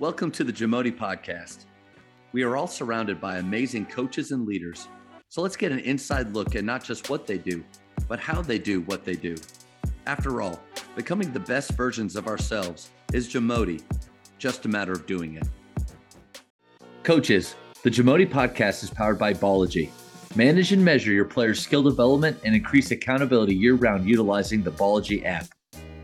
Welcome 0.00 0.30
to 0.30 0.44
the 0.44 0.52
Jamodi 0.52 0.96
Podcast. 0.96 1.64
We 2.30 2.44
are 2.44 2.56
all 2.56 2.68
surrounded 2.68 3.20
by 3.20 3.38
amazing 3.38 3.86
coaches 3.86 4.30
and 4.30 4.46
leaders. 4.46 4.86
So 5.28 5.42
let's 5.42 5.56
get 5.56 5.72
an 5.72 5.80
inside 5.80 6.32
look 6.32 6.54
at 6.54 6.62
not 6.62 6.84
just 6.84 7.10
what 7.10 7.26
they 7.26 7.36
do, 7.36 7.64
but 8.06 8.20
how 8.20 8.40
they 8.40 8.60
do 8.60 8.82
what 8.82 9.04
they 9.04 9.14
do. 9.14 9.34
After 10.06 10.40
all, 10.40 10.60
becoming 10.94 11.32
the 11.32 11.40
best 11.40 11.72
versions 11.72 12.14
of 12.14 12.28
ourselves 12.28 12.90
is 13.12 13.28
Jamodi, 13.28 13.82
just 14.38 14.66
a 14.66 14.68
matter 14.68 14.92
of 14.92 15.04
doing 15.06 15.34
it. 15.34 15.48
Coaches, 17.02 17.56
the 17.82 17.90
Jamodi 17.90 18.30
Podcast 18.30 18.84
is 18.84 18.90
powered 18.90 19.18
by 19.18 19.34
Ballogy. 19.34 19.90
Manage 20.36 20.70
and 20.70 20.84
measure 20.84 21.10
your 21.10 21.24
players' 21.24 21.60
skill 21.60 21.82
development 21.82 22.38
and 22.44 22.54
increase 22.54 22.92
accountability 22.92 23.52
year 23.56 23.74
round 23.74 24.08
utilizing 24.08 24.62
the 24.62 24.70
Ballogy 24.70 25.24
app. 25.24 25.48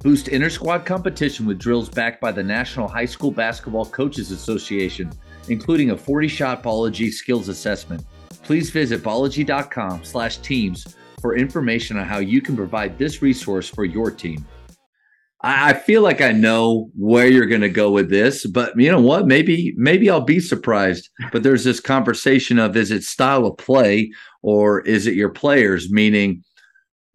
Boost 0.04 0.28
inter 0.28 0.50
squad 0.50 0.84
competition 0.84 1.46
with 1.46 1.58
drills 1.58 1.88
backed 1.88 2.20
by 2.20 2.30
the 2.30 2.42
National 2.42 2.86
High 2.86 3.06
School 3.06 3.30
Basketball 3.30 3.86
Coaches 3.86 4.32
Association, 4.32 5.10
including 5.48 5.92
a 5.92 5.96
40 5.96 6.28
shot 6.28 6.62
Ballogy 6.62 7.10
skills 7.10 7.48
assessment. 7.48 8.04
Please 8.42 8.68
visit 8.68 9.02
ballogy.com 9.02 10.04
slash 10.04 10.36
teams 10.38 10.94
for 11.22 11.34
information 11.38 11.96
on 11.96 12.04
how 12.04 12.18
you 12.18 12.42
can 12.42 12.54
provide 12.54 12.98
this 12.98 13.22
resource 13.22 13.66
for 13.66 13.86
your 13.86 14.10
team. 14.10 14.44
I 15.40 15.72
feel 15.72 16.02
like 16.02 16.20
I 16.20 16.32
know 16.32 16.90
where 16.94 17.26
you're 17.26 17.46
going 17.46 17.62
to 17.62 17.70
go 17.70 17.90
with 17.90 18.10
this, 18.10 18.44
but 18.44 18.78
you 18.78 18.92
know 18.92 19.00
what? 19.00 19.26
Maybe 19.26 19.72
maybe 19.78 20.10
I'll 20.10 20.20
be 20.20 20.38
surprised. 20.38 21.08
But 21.32 21.42
there's 21.42 21.64
this 21.64 21.80
conversation 21.80 22.58
of 22.58 22.76
is 22.76 22.90
it 22.90 23.04
style 23.04 23.46
of 23.46 23.56
play 23.56 24.12
or 24.42 24.82
is 24.82 25.06
it 25.06 25.14
your 25.14 25.30
players? 25.30 25.90
Meaning, 25.90 26.44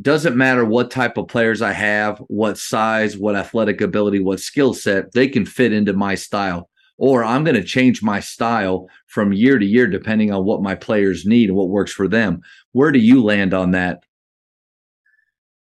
doesn't 0.02 0.38
matter 0.38 0.64
what 0.64 0.92
type 0.92 1.18
of 1.18 1.28
players 1.28 1.62
I 1.62 1.74
have, 1.74 2.20
what 2.28 2.58
size, 2.58 3.18
what 3.18 3.36
athletic 3.36 3.82
ability, 3.82 4.20
what 4.20 4.40
skill 4.40 4.74
set, 4.74 5.12
they 5.12 5.28
can 5.28 5.46
fit 5.46 5.74
into 5.74 5.94
my 5.94 6.16
style. 6.16 6.70
Or 6.98 7.24
I'm 7.24 7.44
going 7.44 7.56
to 7.56 7.64
change 7.64 8.04
my 8.04 8.20
style 8.20 8.88
from 9.08 9.34
year 9.34 9.58
to 9.58 9.66
year 9.66 9.88
depending 9.88 10.32
on 10.32 10.46
what 10.46 10.62
my 10.62 10.76
players 10.76 11.26
need 11.26 11.50
and 11.50 11.58
what 11.58 11.70
works 11.70 11.92
for 11.92 12.08
them. 12.08 12.42
Where 12.72 12.92
do 12.92 13.00
you 13.00 13.24
land 13.24 13.54
on 13.54 13.72
that? 13.72 14.04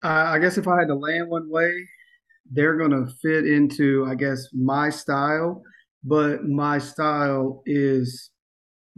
Uh, 0.05 0.09
I 0.09 0.39
guess 0.39 0.59
if 0.59 0.67
I 0.67 0.81
had 0.81 0.89
to 0.89 0.97
land 0.97 1.29
one 1.29 1.49
way, 1.49 1.73
they're 2.51 2.77
going 2.77 2.91
to 2.91 3.11
fit 3.23 3.47
into, 3.47 4.05
I 4.09 4.17
guess, 4.17 4.49
my 4.53 4.91
style, 4.91 5.63
but 6.03 6.45
my 6.45 6.79
style 6.79 7.63
is 7.67 8.31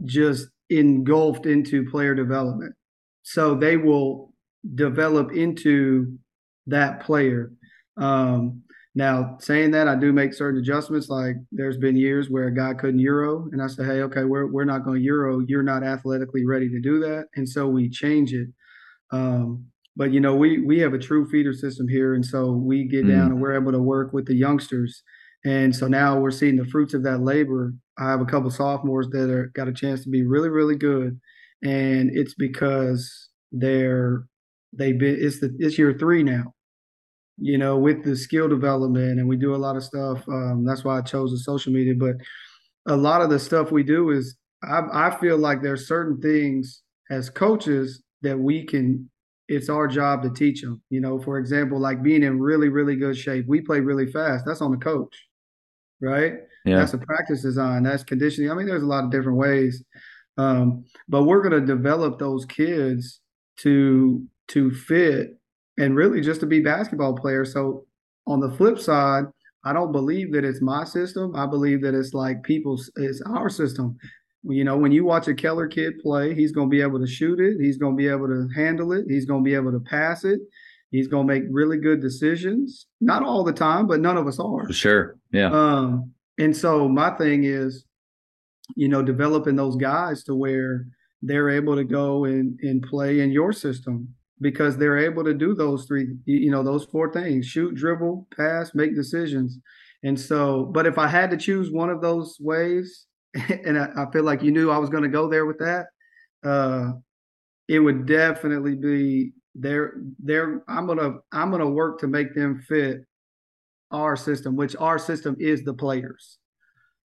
just 0.03 0.47
engulfed 0.69 1.45
into 1.45 1.89
player 1.89 2.15
development. 2.15 2.73
So 3.21 3.55
they 3.55 3.77
will 3.77 4.33
develop 4.73 5.31
into 5.31 6.17
that 6.67 7.01
player. 7.01 7.51
Um, 7.97 8.63
now, 8.97 9.37
saying 9.41 9.71
that, 9.71 9.89
I 9.89 9.95
do 9.95 10.13
make 10.13 10.33
certain 10.33 10.59
adjustments. 10.59 11.09
Like 11.09 11.35
there's 11.51 11.77
been 11.77 11.97
years 11.97 12.29
where 12.29 12.47
a 12.47 12.55
guy 12.55 12.73
couldn't 12.73 12.99
euro, 12.99 13.49
and 13.51 13.61
I 13.61 13.67
say, 13.67 13.83
hey, 13.83 14.01
okay, 14.03 14.23
we're 14.23 14.47
we're 14.47 14.63
not 14.63 14.85
going 14.85 14.99
to 14.99 15.03
euro. 15.03 15.39
You're 15.39 15.63
not 15.63 15.83
athletically 15.83 16.45
ready 16.45 16.69
to 16.69 16.79
do 16.79 16.99
that, 16.99 17.25
and 17.35 17.47
so 17.47 17.67
we 17.67 17.89
change 17.89 18.33
it. 18.33 18.47
Um, 19.11 19.65
but 19.97 20.13
you 20.13 20.21
know, 20.21 20.35
we 20.35 20.59
we 20.59 20.79
have 20.79 20.93
a 20.93 20.99
true 20.99 21.29
feeder 21.29 21.53
system 21.53 21.89
here, 21.89 22.13
and 22.13 22.25
so 22.25 22.53
we 22.53 22.85
get 22.85 23.05
mm. 23.05 23.09
down 23.09 23.31
and 23.31 23.41
we're 23.41 23.55
able 23.55 23.73
to 23.73 23.81
work 23.81 24.13
with 24.13 24.25
the 24.27 24.35
youngsters. 24.35 25.03
And 25.43 25.75
so 25.75 25.87
now 25.87 26.17
we're 26.17 26.31
seeing 26.31 26.55
the 26.55 26.65
fruits 26.65 26.93
of 26.93 27.03
that 27.03 27.19
labor. 27.19 27.73
I 27.99 28.09
have 28.09 28.21
a 28.21 28.25
couple 28.25 28.49
sophomores 28.49 29.09
that 29.09 29.29
are 29.29 29.51
got 29.53 29.67
a 29.67 29.73
chance 29.73 30.03
to 30.03 30.09
be 30.09 30.25
really, 30.25 30.49
really 30.49 30.77
good, 30.77 31.19
and 31.63 32.09
it's 32.13 32.33
because 32.33 33.29
they're 33.51 34.25
they've 34.77 34.97
been 34.97 35.17
it's 35.19 35.39
the 35.39 35.55
it's 35.59 35.77
year 35.77 35.95
three 35.97 36.23
now 36.23 36.53
you 37.37 37.57
know 37.57 37.77
with 37.77 38.03
the 38.03 38.15
skill 38.15 38.47
development 38.47 39.19
and 39.19 39.27
we 39.27 39.35
do 39.35 39.55
a 39.55 39.57
lot 39.57 39.75
of 39.75 39.83
stuff 39.83 40.27
um, 40.29 40.63
that's 40.65 40.83
why 40.83 40.97
i 40.97 41.01
chose 41.01 41.31
the 41.31 41.37
social 41.37 41.73
media 41.73 41.93
but 41.97 42.15
a 42.87 42.95
lot 42.95 43.21
of 43.21 43.29
the 43.29 43.39
stuff 43.39 43.71
we 43.71 43.83
do 43.83 44.11
is 44.11 44.37
I, 44.63 44.81
I 44.93 45.17
feel 45.19 45.37
like 45.37 45.61
there's 45.61 45.87
certain 45.87 46.21
things 46.21 46.81
as 47.11 47.29
coaches 47.29 48.03
that 48.21 48.37
we 48.37 48.63
can 48.65 49.09
it's 49.47 49.69
our 49.69 49.87
job 49.87 50.23
to 50.23 50.29
teach 50.29 50.61
them 50.61 50.81
you 50.89 51.01
know 51.01 51.19
for 51.19 51.37
example 51.37 51.79
like 51.79 52.01
being 52.01 52.23
in 52.23 52.39
really 52.39 52.69
really 52.69 52.95
good 52.95 53.17
shape 53.17 53.45
we 53.47 53.61
play 53.61 53.79
really 53.79 54.11
fast 54.11 54.45
that's 54.45 54.61
on 54.61 54.71
the 54.71 54.77
coach 54.77 55.15
right 56.01 56.33
yeah. 56.65 56.77
that's 56.77 56.93
a 56.93 56.97
practice 56.97 57.41
design 57.41 57.83
that's 57.83 58.03
conditioning 58.03 58.49
i 58.49 58.53
mean 58.53 58.65
there's 58.65 58.83
a 58.83 58.87
lot 58.87 59.03
of 59.03 59.11
different 59.11 59.37
ways 59.37 59.83
um, 60.37 60.83
but 61.07 61.23
we're 61.23 61.41
going 61.41 61.59
to 61.59 61.65
develop 61.65 62.19
those 62.19 62.45
kids 62.45 63.21
to 63.57 64.25
to 64.49 64.71
fit 64.71 65.37
and 65.77 65.95
really 65.95 66.21
just 66.21 66.39
to 66.41 66.45
be 66.45 66.61
basketball 66.61 67.15
players. 67.15 67.53
So 67.53 67.85
on 68.27 68.39
the 68.39 68.51
flip 68.51 68.79
side, 68.79 69.25
I 69.63 69.73
don't 69.73 69.91
believe 69.91 70.31
that 70.33 70.45
it's 70.45 70.61
my 70.61 70.83
system. 70.83 71.35
I 71.35 71.45
believe 71.47 71.81
that 71.81 71.95
it's 71.95 72.13
like 72.13 72.43
people's 72.43 72.91
it's 72.95 73.21
our 73.25 73.49
system. 73.49 73.97
You 74.43 74.63
know, 74.63 74.77
when 74.77 74.91
you 74.91 75.03
watch 75.03 75.27
a 75.27 75.33
Keller 75.33 75.67
kid 75.67 75.93
play, 76.03 76.35
he's 76.35 76.51
going 76.51 76.69
to 76.69 76.71
be 76.71 76.81
able 76.81 76.99
to 76.99 77.07
shoot 77.07 77.39
it. 77.39 77.59
He's 77.59 77.77
going 77.77 77.93
to 77.93 77.97
be 77.97 78.07
able 78.07 78.27
to 78.27 78.47
handle 78.55 78.93
it. 78.93 79.05
He's 79.09 79.25
going 79.25 79.43
to 79.43 79.45
be 79.45 79.55
able 79.55 79.71
to 79.71 79.79
pass 79.79 80.23
it. 80.23 80.39
He's 80.91 81.07
going 81.07 81.27
to 81.27 81.33
make 81.33 81.43
really 81.49 81.77
good 81.77 81.99
decisions. 81.99 82.85
Not 83.01 83.23
all 83.23 83.43
the 83.43 83.51
time, 83.51 83.87
but 83.87 84.01
none 84.01 84.17
of 84.17 84.27
us 84.27 84.39
are. 84.39 84.71
Sure. 84.71 85.17
Yeah. 85.31 85.49
Um, 85.51 86.11
and 86.37 86.55
so 86.55 86.87
my 86.87 87.09
thing 87.17 87.43
is, 87.43 87.85
you 88.75 88.87
know, 88.87 89.01
developing 89.01 89.55
those 89.55 89.75
guys 89.75 90.23
to 90.25 90.35
where 90.35 90.85
they're 91.23 91.49
able 91.49 91.75
to 91.75 91.83
go 91.83 92.25
and, 92.25 92.59
and 92.61 92.83
play 92.83 93.21
in 93.21 93.31
your 93.31 93.51
system 93.51 94.13
because 94.41 94.77
they're 94.77 94.97
able 94.97 95.23
to 95.23 95.33
do 95.33 95.53
those 95.53 95.85
three, 95.85 96.15
you 96.25 96.51
know, 96.51 96.63
those 96.63 96.85
four 96.85 97.11
things 97.11 97.45
shoot, 97.45 97.75
dribble, 97.75 98.27
pass, 98.35 98.71
make 98.73 98.95
decisions. 98.95 99.59
And 100.03 100.19
so, 100.19 100.65
but 100.65 100.85
if 100.85 100.97
I 100.97 101.07
had 101.07 101.31
to 101.31 101.37
choose 101.37 101.71
one 101.71 101.89
of 101.89 102.01
those 102.01 102.37
ways, 102.39 103.05
and 103.33 103.77
I, 103.77 103.89
I 103.97 104.11
feel 104.11 104.23
like 104.23 104.43
you 104.43 104.51
knew 104.51 104.71
I 104.71 104.77
was 104.77 104.89
going 104.89 105.03
to 105.03 105.09
go 105.09 105.29
there 105.29 105.45
with 105.45 105.59
that, 105.59 105.87
uh, 106.43 106.91
it 107.67 107.79
would 107.79 108.05
definitely 108.05 108.75
be 108.75 109.33
there. 109.55 109.95
There, 110.19 110.63
I'm 110.67 110.85
gonna 110.85 111.15
I'm 111.31 111.49
gonna 111.49 111.69
work 111.69 111.99
to 112.01 112.07
make 112.07 112.35
them 112.35 112.61
fit 112.67 112.99
our 113.91 114.15
system, 114.15 114.55
which 114.55 114.75
our 114.75 114.99
system 114.99 115.35
is 115.39 115.63
the 115.63 115.73
players. 115.73 116.37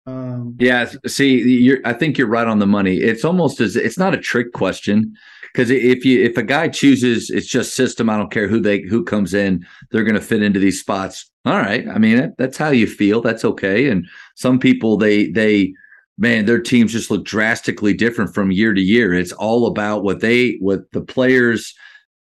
Um, 0.08 0.56
yeah, 0.59 0.90
see, 1.08 1.78
I 1.84 1.91
think 1.94 2.18
you're 2.18 2.28
right 2.28 2.47
on 2.47 2.59
the 2.59 2.68
money. 2.68 2.97
It's 2.97 3.25
almost 3.25 3.59
as 3.59 3.75
it's 3.75 3.97
not 3.97 4.14
a 4.14 4.19
trick 4.19 4.53
question 4.53 5.16
because 5.56 5.70
if 5.70 6.04
you 6.04 6.22
if 6.22 6.36
a 6.36 6.44
guy 6.44 6.68
chooses 6.68 7.30
it's 7.30 7.48
just 7.48 7.76
system, 7.76 8.10
I 8.10 8.18
don't 8.18 8.32
care 8.32 8.50
who 8.50 8.60
they 8.60 8.82
who 8.82 9.06
comes 9.06 9.34
in, 9.34 9.66
they're 9.90 10.04
going 10.04 10.16
to 10.16 10.22
fit 10.22 10.44
into 10.44 10.60
these 10.60 10.82
spots. 10.82 11.32
All 11.46 11.58
right, 11.58 11.88
I 11.88 11.98
mean 11.98 12.18
that, 12.18 12.38
that's 12.38 12.58
how 12.58 12.72
you 12.72 12.86
feel. 12.86 13.22
That's 13.22 13.46
okay. 13.46 13.88
And 13.88 14.06
some 14.36 14.60
people 14.60 14.98
they 14.98 15.28
they 15.28 15.74
man 16.18 16.46
their 16.46 16.60
teams 16.60 16.92
just 16.92 17.10
look 17.10 17.24
drastically 17.24 17.94
different 17.94 18.34
from 18.34 18.52
year 18.52 18.74
to 18.74 18.82
year. 18.82 19.14
It's 19.14 19.32
all 19.32 19.66
about 19.66 20.04
what 20.04 20.20
they 20.20 20.58
what 20.60 20.92
the 20.92 21.00
players 21.00 21.74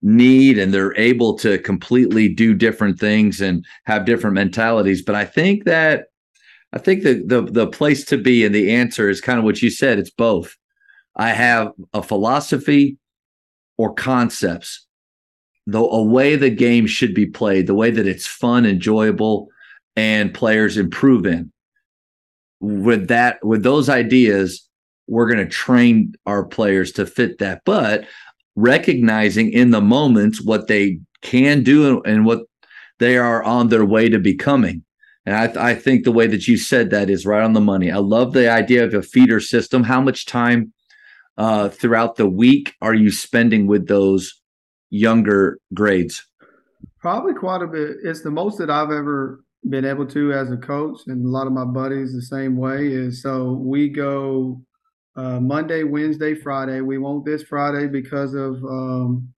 need 0.01 0.57
and 0.57 0.73
they're 0.73 0.97
able 0.97 1.37
to 1.37 1.57
completely 1.59 2.27
do 2.27 2.53
different 2.53 2.99
things 2.99 3.39
and 3.39 3.63
have 3.85 4.05
different 4.05 4.33
mentalities. 4.33 5.03
But 5.03 5.15
I 5.15 5.23
think 5.23 5.63
that 5.63 6.07
I 6.73 6.79
think 6.79 7.03
the 7.03 7.23
the 7.25 7.43
the 7.43 7.67
place 7.67 8.03
to 8.05 8.17
be 8.17 8.43
and 8.43 8.53
the 8.53 8.73
answer 8.73 9.09
is 9.09 9.21
kind 9.21 9.39
of 9.39 9.45
what 9.45 9.61
you 9.61 9.69
said. 9.69 9.99
It's 9.99 10.09
both. 10.09 10.57
I 11.15 11.29
have 11.29 11.71
a 11.93 12.03
philosophy 12.03 12.97
or 13.81 13.91
concepts, 13.95 14.85
the 15.65 15.79
a 15.79 16.03
way 16.03 16.35
the 16.35 16.51
game 16.51 16.85
should 16.85 17.15
be 17.15 17.25
played, 17.25 17.65
the 17.65 17.73
way 17.73 17.89
that 17.89 18.05
it's 18.05 18.27
fun, 18.27 18.63
enjoyable, 18.63 19.47
and 19.95 20.35
players 20.35 20.77
improve 20.77 21.25
in. 21.25 21.51
With 22.59 23.07
that, 23.07 23.43
with 23.43 23.63
those 23.63 23.89
ideas, 23.89 24.69
we're 25.07 25.25
going 25.25 25.43
to 25.43 25.51
train 25.51 26.13
our 26.27 26.45
players 26.45 26.91
to 26.91 27.07
fit 27.07 27.39
that. 27.39 27.63
But 27.65 28.05
recognizing 28.55 29.51
in 29.51 29.71
the 29.71 29.81
moments 29.81 30.43
what 30.43 30.67
they 30.67 30.99
can 31.23 31.63
do 31.63 32.03
and 32.03 32.23
what 32.23 32.41
they 32.99 33.17
are 33.17 33.41
on 33.43 33.69
their 33.69 33.83
way 33.83 34.09
to 34.09 34.19
becoming. 34.19 34.83
And 35.25 35.35
I, 35.35 35.71
I 35.71 35.75
think 35.75 36.03
the 36.03 36.11
way 36.11 36.27
that 36.27 36.47
you 36.47 36.55
said 36.55 36.91
that 36.91 37.09
is 37.09 37.25
right 37.25 37.43
on 37.43 37.53
the 37.53 37.61
money. 37.61 37.89
I 37.89 37.97
love 37.97 38.33
the 38.33 38.47
idea 38.47 38.83
of 38.83 38.93
a 38.93 39.01
feeder 39.01 39.39
system. 39.39 39.83
How 39.83 40.01
much 40.01 40.27
time 40.27 40.71
uh, 41.37 41.69
throughout 41.69 42.15
the 42.15 42.27
week 42.27 42.73
are 42.81 42.93
you 42.93 43.11
spending 43.11 43.67
with 43.67 43.87
those 43.87 44.41
younger 44.89 45.59
grades? 45.73 46.25
Probably 46.99 47.33
quite 47.33 47.61
a 47.61 47.67
bit. 47.67 47.97
It's 48.03 48.21
the 48.21 48.31
most 48.31 48.57
that 48.59 48.69
I've 48.69 48.91
ever 48.91 49.43
been 49.69 49.85
able 49.85 50.05
to 50.07 50.33
as 50.33 50.51
a 50.51 50.57
coach, 50.57 51.01
and 51.07 51.25
a 51.25 51.29
lot 51.29 51.47
of 51.47 51.53
my 51.53 51.65
buddies 51.65 52.13
the 52.13 52.21
same 52.21 52.57
way. 52.57 52.87
Is 52.87 53.21
so 53.21 53.53
we 53.53 53.89
go 53.89 54.61
uh, 55.15 55.39
Monday, 55.39 55.83
Wednesday, 55.83 56.35
Friday. 56.35 56.81
We 56.81 56.97
won't 56.97 57.25
this 57.25 57.43
Friday 57.43 57.87
because 57.87 58.33
of 58.33 58.63
um, 58.63 59.29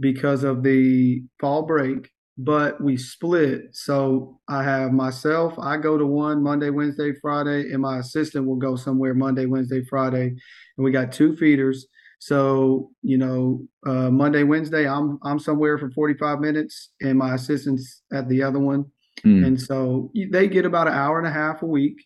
because 0.00 0.44
of 0.44 0.62
the 0.62 1.22
fall 1.40 1.62
break, 1.62 2.10
but 2.38 2.80
we 2.80 2.96
split. 2.96 3.68
So 3.72 4.40
I 4.48 4.62
have 4.62 4.92
myself, 4.92 5.54
I 5.58 5.76
go 5.76 5.96
to 5.96 6.06
one 6.06 6.42
Monday, 6.42 6.70
Wednesday, 6.70 7.12
Friday, 7.20 7.72
and 7.72 7.80
my 7.80 7.98
assistant 7.98 8.46
will 8.46 8.56
go 8.56 8.76
somewhere 8.76 9.14
Monday, 9.14 9.46
Wednesday, 9.46 9.84
Friday. 9.84 10.26
And 10.26 10.84
we 10.84 10.90
got 10.90 11.12
two 11.12 11.34
feeders. 11.36 11.86
So, 12.18 12.90
you 13.02 13.18
know, 13.18 13.66
uh, 13.86 14.10
Monday, 14.10 14.42
Wednesday, 14.42 14.88
I'm 14.88 15.18
I'm 15.22 15.38
somewhere 15.38 15.78
for 15.78 15.90
45 15.90 16.40
minutes 16.40 16.90
and 17.00 17.18
my 17.18 17.34
assistant's 17.34 18.02
at 18.12 18.28
the 18.28 18.42
other 18.42 18.58
one. 18.58 18.86
Mm. 19.24 19.46
And 19.46 19.60
so 19.60 20.10
they 20.30 20.48
get 20.48 20.64
about 20.64 20.88
an 20.88 20.94
hour 20.94 21.18
and 21.18 21.26
a 21.26 21.32
half 21.32 21.62
a 21.62 21.66
week 21.66 21.98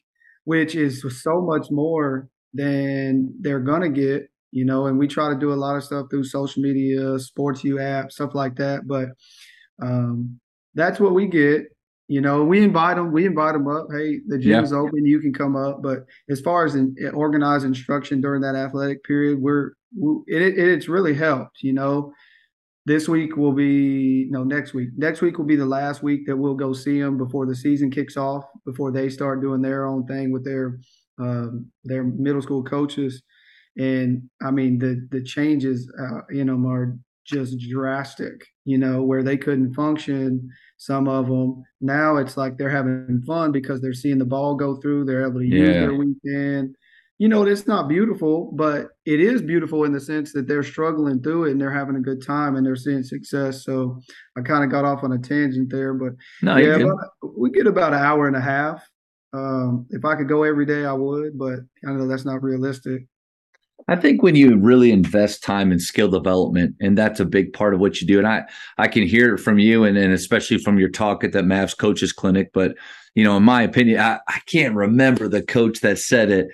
which 0.44 0.74
is 0.74 1.04
so 1.22 1.40
much 1.40 1.70
more 1.70 2.28
than 2.54 3.32
they're 3.40 3.60
gonna 3.60 3.88
get, 3.88 4.28
you 4.50 4.64
know. 4.64 4.86
And 4.86 4.98
we 4.98 5.06
try 5.06 5.32
to 5.32 5.38
do 5.38 5.52
a 5.52 5.54
lot 5.54 5.76
of 5.76 5.84
stuff 5.84 6.06
through 6.10 6.24
social 6.24 6.62
media, 6.62 7.18
Sports 7.18 7.62
U 7.64 7.78
app, 7.78 8.10
stuff 8.10 8.34
like 8.34 8.56
that. 8.56 8.86
But 8.86 9.10
um, 9.80 10.38
that's 10.74 11.00
what 11.00 11.14
we 11.14 11.26
get. 11.26 11.64
You 12.08 12.20
know, 12.20 12.44
we 12.44 12.64
invite 12.64 12.96
them. 12.96 13.12
We 13.12 13.24
invite 13.24 13.52
them 13.52 13.68
up. 13.68 13.86
Hey, 13.92 14.20
the 14.26 14.36
gym 14.36 14.50
yeah. 14.50 14.62
is 14.62 14.72
open. 14.72 15.06
You 15.06 15.20
can 15.20 15.32
come 15.32 15.54
up. 15.54 15.80
But 15.80 16.06
as 16.28 16.40
far 16.40 16.64
as 16.64 16.74
in, 16.74 16.96
organized 17.14 17.64
instruction 17.64 18.20
during 18.20 18.42
that 18.42 18.56
athletic 18.56 19.04
period, 19.04 19.40
we're 19.40 19.72
it, 20.26 20.42
it, 20.42 20.58
it's 20.58 20.88
really 20.88 21.14
helped. 21.14 21.62
You 21.62 21.72
know, 21.72 22.12
this 22.84 23.08
week 23.08 23.36
will 23.36 23.52
be 23.52 24.26
no 24.28 24.42
next 24.42 24.74
week. 24.74 24.88
Next 24.96 25.20
week 25.20 25.38
will 25.38 25.44
be 25.44 25.54
the 25.54 25.66
last 25.66 26.02
week 26.02 26.26
that 26.26 26.36
we'll 26.36 26.54
go 26.54 26.72
see 26.72 27.00
them 27.00 27.16
before 27.16 27.46
the 27.46 27.54
season 27.54 27.92
kicks 27.92 28.16
off. 28.16 28.44
Before 28.64 28.90
they 28.90 29.08
start 29.08 29.40
doing 29.40 29.62
their 29.62 29.86
own 29.86 30.04
thing 30.06 30.32
with 30.32 30.44
their 30.44 30.80
um, 31.20 31.70
their 31.84 32.02
middle 32.02 32.42
school 32.42 32.64
coaches. 32.64 33.22
And 33.78 34.28
I 34.42 34.50
mean 34.50 34.78
the 34.78 35.06
the 35.12 35.22
changes 35.22 35.88
uh, 35.96 36.22
in 36.30 36.48
them 36.48 36.66
are 36.66 36.98
just 37.30 37.58
drastic. 37.70 38.46
You 38.64 38.78
know 38.78 39.02
where 39.02 39.22
they 39.22 39.36
couldn't 39.36 39.74
function. 39.74 40.50
Some 40.76 41.08
of 41.08 41.28
them 41.28 41.62
now 41.80 42.16
it's 42.16 42.36
like 42.36 42.58
they're 42.58 42.68
having 42.68 43.22
fun 43.26 43.52
because 43.52 43.80
they're 43.80 43.92
seeing 43.92 44.18
the 44.18 44.24
ball 44.24 44.54
go 44.54 44.76
through. 44.76 45.04
They're 45.04 45.26
able 45.26 45.40
to 45.40 45.46
yeah. 45.46 45.64
use 45.64 45.74
their 45.74 45.94
weekend 45.94 46.76
you 47.20 47.28
know, 47.28 47.42
it's 47.42 47.66
not 47.66 47.86
beautiful, 47.86 48.50
but 48.54 48.88
it 49.04 49.20
is 49.20 49.42
beautiful 49.42 49.84
in 49.84 49.92
the 49.92 50.00
sense 50.00 50.32
that 50.32 50.48
they're 50.48 50.62
struggling 50.62 51.20
through 51.20 51.44
it 51.44 51.50
and 51.50 51.60
they're 51.60 51.70
having 51.70 51.96
a 51.96 52.00
good 52.00 52.24
time 52.24 52.56
and 52.56 52.64
they're 52.64 52.74
seeing 52.74 53.02
success. 53.02 53.62
So 53.62 54.00
I 54.38 54.40
kind 54.40 54.64
of 54.64 54.70
got 54.70 54.86
off 54.86 55.04
on 55.04 55.12
a 55.12 55.18
tangent 55.18 55.70
there, 55.70 55.92
but 55.92 56.14
no, 56.40 56.56
yeah, 56.56 56.76
about, 56.76 56.96
we 57.36 57.50
get 57.50 57.66
about 57.66 57.92
an 57.92 58.00
hour 58.00 58.26
and 58.26 58.36
a 58.36 58.40
half. 58.40 58.82
Um, 59.34 59.86
if 59.90 60.02
I 60.06 60.14
could 60.14 60.30
go 60.30 60.44
every 60.44 60.64
day, 60.64 60.86
I 60.86 60.94
would, 60.94 61.38
but 61.38 61.58
I 61.86 61.92
know 61.92 62.08
that's 62.08 62.24
not 62.24 62.42
realistic. 62.42 63.02
I 63.88 63.96
think 63.96 64.22
when 64.22 64.36
you 64.36 64.56
really 64.56 64.92
invest 64.92 65.42
time 65.42 65.72
in 65.72 65.78
skill 65.78 66.08
development, 66.08 66.76
and 66.80 66.96
that's 66.96 67.20
a 67.20 67.24
big 67.24 67.52
part 67.52 67.74
of 67.74 67.80
what 67.80 68.00
you 68.00 68.06
do, 68.06 68.18
and 68.18 68.26
I 68.26 68.44
I 68.78 68.88
can 68.88 69.02
hear 69.02 69.34
it 69.34 69.38
from 69.38 69.58
you, 69.58 69.84
and, 69.84 69.96
and 69.96 70.12
especially 70.12 70.58
from 70.58 70.78
your 70.78 70.90
talk 70.90 71.24
at 71.24 71.32
that 71.32 71.44
Mavs 71.44 71.76
coaches 71.76 72.12
clinic. 72.12 72.50
But 72.52 72.76
you 73.14 73.24
know, 73.24 73.36
in 73.36 73.42
my 73.42 73.62
opinion, 73.62 74.00
I, 74.00 74.20
I 74.28 74.40
can't 74.46 74.74
remember 74.74 75.28
the 75.28 75.42
coach 75.42 75.80
that 75.80 75.98
said 75.98 76.30
it 76.30 76.48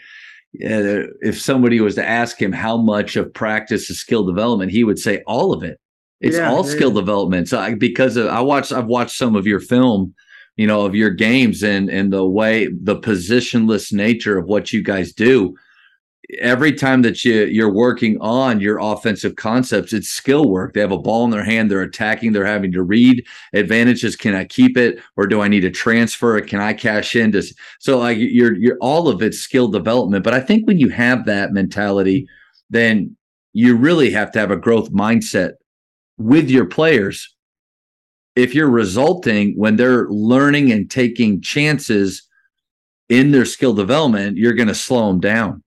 uh, 0.64 1.12
if 1.20 1.40
somebody 1.40 1.80
was 1.80 1.96
to 1.96 2.06
ask 2.06 2.40
him 2.40 2.52
how 2.52 2.76
much 2.76 3.16
of 3.16 3.32
practice 3.34 3.90
is 3.90 4.00
skill 4.00 4.24
development, 4.24 4.72
he 4.72 4.84
would 4.84 4.98
say 4.98 5.22
all 5.26 5.52
of 5.52 5.62
it. 5.62 5.78
It's 6.20 6.36
yeah, 6.36 6.50
all 6.50 6.64
skill 6.64 6.92
development. 6.92 7.48
So 7.48 7.58
I, 7.58 7.74
because 7.74 8.16
of, 8.16 8.28
I 8.28 8.40
watched, 8.40 8.72
I've 8.72 8.86
watched 8.86 9.16
some 9.16 9.36
of 9.36 9.46
your 9.46 9.60
film, 9.60 10.14
you 10.56 10.66
know, 10.66 10.86
of 10.86 10.94
your 10.94 11.10
games 11.10 11.62
and 11.62 11.90
and 11.90 12.10
the 12.10 12.24
way 12.24 12.68
the 12.68 12.96
positionless 12.96 13.92
nature 13.92 14.38
of 14.38 14.46
what 14.46 14.72
you 14.72 14.82
guys 14.82 15.12
do 15.12 15.54
every 16.40 16.72
time 16.72 17.02
that 17.02 17.24
you 17.24 17.44
you're 17.44 17.72
working 17.72 18.18
on 18.20 18.60
your 18.60 18.78
offensive 18.80 19.36
concepts 19.36 19.92
it's 19.92 20.08
skill 20.08 20.48
work. 20.48 20.74
They 20.74 20.80
have 20.80 20.92
a 20.92 20.98
ball 20.98 21.24
in 21.24 21.30
their 21.30 21.44
hand 21.44 21.70
they're 21.70 21.82
attacking 21.82 22.32
they're 22.32 22.44
having 22.44 22.72
to 22.72 22.82
read 22.82 23.24
advantages. 23.52 24.16
Can 24.16 24.34
i 24.34 24.44
keep 24.44 24.76
it 24.76 25.00
or 25.16 25.26
do 25.26 25.40
i 25.40 25.48
need 25.48 25.60
to 25.60 25.70
transfer 25.70 26.36
it? 26.36 26.48
Can 26.48 26.60
i 26.60 26.72
cash 26.72 27.14
in? 27.14 27.32
So 27.78 27.98
like 27.98 28.18
you're 28.18 28.54
you're 28.54 28.78
all 28.80 29.08
of 29.08 29.22
it's 29.22 29.38
skill 29.38 29.68
development. 29.68 30.24
But 30.24 30.34
i 30.34 30.40
think 30.40 30.66
when 30.66 30.78
you 30.78 30.88
have 30.88 31.26
that 31.26 31.52
mentality 31.52 32.26
then 32.70 33.16
you 33.52 33.76
really 33.76 34.10
have 34.10 34.32
to 34.32 34.38
have 34.38 34.50
a 34.50 34.56
growth 34.56 34.92
mindset 34.92 35.52
with 36.18 36.50
your 36.50 36.66
players. 36.66 37.34
If 38.34 38.54
you're 38.54 38.70
resulting 38.70 39.56
when 39.56 39.76
they're 39.76 40.08
learning 40.08 40.72
and 40.72 40.90
taking 40.90 41.40
chances 41.40 42.22
in 43.08 43.30
their 43.30 43.44
skill 43.44 43.72
development 43.72 44.36
you're 44.36 44.52
going 44.52 44.66
to 44.66 44.74
slow 44.74 45.06
them 45.08 45.20
down 45.20 45.62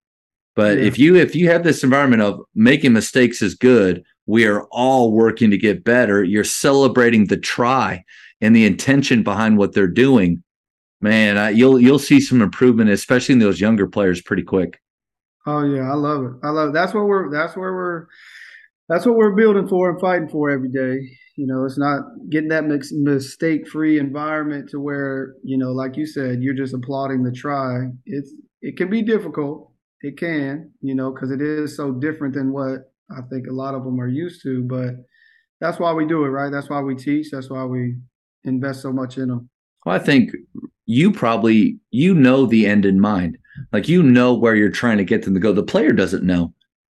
but 0.60 0.78
yeah. 0.78 0.84
if 0.84 1.00
you 1.00 1.16
if 1.16 1.36
you 1.36 1.50
have 1.50 1.64
this 1.64 1.86
environment 1.86 2.22
of 2.22 2.42
making 2.54 2.92
mistakes 2.92 3.42
is 3.42 3.56
good, 3.56 4.04
we 4.26 4.46
are 4.46 4.64
all 4.72 5.14
working 5.14 5.50
to 5.52 5.58
get 5.58 5.86
better. 5.86 6.22
You're 6.22 6.44
celebrating 6.44 7.28
the 7.28 7.38
try 7.38 8.04
and 8.42 8.54
the 8.54 8.66
intention 8.66 9.24
behind 9.24 9.58
what 9.58 9.74
they're 9.74 9.88
doing. 9.88 10.44
Man, 11.00 11.38
I, 11.38 11.52
you'll 11.52 11.80
you'll 11.80 11.98
see 11.98 12.20
some 12.20 12.42
improvement, 12.42 12.90
especially 12.90 13.32
in 13.32 13.40
those 13.40 13.62
younger 13.62 13.88
players, 13.88 14.22
pretty 14.22 14.44
quick. 14.44 14.82
Oh 15.48 15.64
yeah, 15.64 15.90
I 15.90 15.94
love 15.94 16.26
it. 16.26 16.32
I 16.44 16.50
love 16.50 16.70
it. 16.70 16.74
that's 16.74 16.94
what 16.94 17.06
we're 17.06 17.32
that's 17.32 17.56
where 17.56 17.72
we're 17.74 18.08
that's 18.90 19.06
what 19.06 19.16
we're 19.16 19.36
building 19.36 19.66
for 19.66 19.92
and 19.92 20.02
fighting 20.02 20.28
for 20.28 20.50
every 20.50 20.68
day. 20.68 21.00
You 21.38 21.48
know, 21.48 21.64
it's 21.64 21.78
not 21.78 22.02
getting 22.30 22.50
that 22.50 22.66
mistake 22.66 23.66
free 23.66 23.98
environment 23.98 24.70
to 24.72 24.82
where 24.82 25.36
you 25.42 25.58
know, 25.58 25.72
like 25.72 25.96
you 25.96 26.06
said, 26.06 26.44
you're 26.44 26.54
just 26.54 26.74
applauding 26.74 27.24
the 27.24 27.32
try. 27.32 27.86
It's 28.06 28.34
it 28.62 28.76
can 28.76 28.90
be 28.90 29.02
difficult, 29.02 29.69
it 30.02 30.18
can, 30.18 30.72
you 30.82 30.96
know, 30.96 31.12
because 31.12 31.32
it 31.32 31.42
is 31.42 31.76
so 31.76 31.92
different 31.92 32.34
than 32.34 32.54
what 32.54 32.92
I 33.12 33.22
think 33.30 33.48
a 33.48 33.54
lot 33.54 33.76
of 33.76 33.84
them 33.84 34.00
are 34.00 34.08
used 34.08 34.42
to. 34.44 34.64
But 34.64 34.96
that's 35.60 35.80
why 35.80 35.94
we 35.94 36.06
do 36.06 36.24
it, 36.24 36.30
right? 36.30 36.52
That's 36.52 36.70
why 36.70 36.82
we 36.82 36.96
teach. 36.96 37.32
That's 37.32 37.50
why 37.50 37.64
we 37.66 37.96
invest 38.44 38.82
so 38.82 38.92
much 38.92 39.18
in 39.18 39.28
them. 39.28 39.50
Well, 39.86 39.96
I 39.96 40.00
think 40.00 40.32
you 40.86 41.12
probably 41.12 41.78
you 41.92 42.14
know 42.14 42.46
the 42.46 42.66
end 42.66 42.86
in 42.86 43.00
mind. 43.00 43.38
Like 43.74 43.88
you 43.88 44.02
know 44.02 44.34
where 44.34 44.56
you're 44.56 44.70
trying 44.70 44.98
to 44.98 45.04
get 45.04 45.24
them 45.24 45.34
to 45.34 45.40
go. 45.40 45.54
The 45.54 45.64
player 45.64 45.92
doesn't 45.92 46.24
know. 46.24 46.54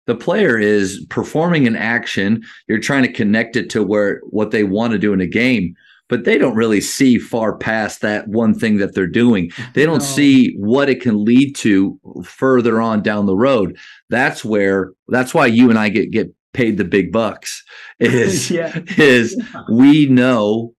The 0.07 0.15
player 0.15 0.59
is 0.59 1.07
performing 1.09 1.67
an 1.67 1.77
action. 1.77 2.43
You're 2.69 2.81
trying 2.81 3.03
to 3.03 3.13
connect 3.13 3.57
it 3.57 3.71
to 3.71 3.83
where 3.83 4.21
what 4.31 4.51
they 4.51 4.65
want 4.65 4.93
to 4.93 4.99
do 4.99 5.13
in 5.13 5.21
a 5.21 5.27
game 5.27 5.75
but 6.11 6.25
they 6.25 6.37
don't 6.37 6.57
really 6.57 6.81
see 6.81 7.19
far 7.19 7.57
past 7.57 8.01
that 8.03 8.29
one 8.29 8.53
thing 8.53 8.77
that 8.79 8.95
they're 8.95 9.07
doing. 9.07 9.51
They 9.75 9.87
don't 9.87 10.01
no. 10.01 10.05
see 10.05 10.55
what 10.57 10.91
it 10.91 11.01
can 11.01 11.25
lead 11.25 11.55
to 11.57 11.99
further 12.25 12.81
on 12.81 13.03
down 13.03 13.27
the 13.27 13.37
road. 13.37 13.79
That's 14.11 14.45
where 14.45 14.93
that's 15.09 15.33
why 15.33 15.47
you 15.47 15.71
and 15.71 15.79
I 15.79 15.89
get 15.89 16.11
get 16.11 16.35
paid 16.53 16.77
the 16.77 16.85
big 16.85 17.13
bucks. 17.13 17.63
Is 18.01 18.51
yeah. 18.51 18.79
is 18.99 19.41
we 19.71 20.07
know 20.07 20.75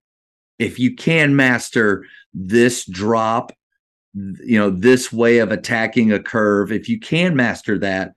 if 0.60 0.78
you 0.78 0.96
can 0.96 1.36
master 1.36 2.06
this 2.34 2.86
drop, 2.86 3.52
you 4.14 4.60
know, 4.60 4.70
this 4.70 5.12
way 5.12 5.38
of 5.38 5.52
attacking 5.52 6.12
a 6.12 6.20
curve, 6.22 6.72
if 6.72 6.90
you 6.90 7.00
can 7.00 7.36
master 7.36 7.80
that, 7.80 8.12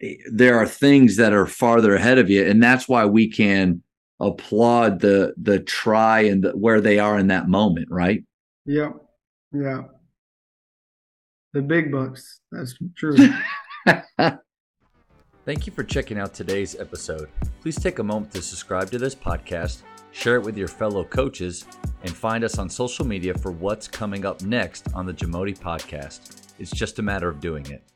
eh, 0.00 0.14
there 0.32 0.56
are 0.56 0.66
things 0.66 1.16
that 1.16 1.32
are 1.32 1.46
farther 1.46 1.94
ahead 1.94 2.18
of 2.18 2.30
you. 2.30 2.44
And 2.44 2.62
that's 2.62 2.88
why 2.88 3.04
we 3.04 3.30
can 3.30 3.82
applaud 4.22 5.00
the 5.00 5.34
the 5.42 5.58
try 5.58 6.20
and 6.22 6.44
the, 6.44 6.50
where 6.52 6.80
they 6.80 6.98
are 6.98 7.18
in 7.18 7.26
that 7.26 7.48
moment, 7.48 7.88
right? 7.90 8.24
Yeah, 8.64 8.90
yeah. 9.52 9.82
The 11.52 11.60
big 11.60 11.92
bucks. 11.92 12.40
That's 12.50 12.74
true. 12.96 13.16
Thank 15.44 15.66
you 15.66 15.72
for 15.72 15.82
checking 15.82 16.18
out 16.18 16.32
today's 16.32 16.76
episode. 16.76 17.28
Please 17.60 17.76
take 17.76 17.98
a 17.98 18.02
moment 18.02 18.32
to 18.32 18.40
subscribe 18.40 18.90
to 18.92 18.98
this 18.98 19.14
podcast, 19.14 19.82
share 20.12 20.36
it 20.36 20.44
with 20.44 20.56
your 20.56 20.68
fellow 20.68 21.04
coaches, 21.04 21.66
and 22.02 22.14
find 22.14 22.44
us 22.44 22.58
on 22.58 22.70
social 22.70 23.04
media 23.04 23.34
for 23.34 23.50
what's 23.50 23.88
coming 23.88 24.24
up 24.24 24.40
next 24.42 24.86
on 24.94 25.04
the 25.04 25.12
Jamodi 25.12 25.58
podcast. 25.58 26.52
It's 26.60 26.70
just 26.70 27.00
a 27.00 27.02
matter 27.02 27.28
of 27.28 27.40
doing 27.40 27.66
it. 27.66 27.91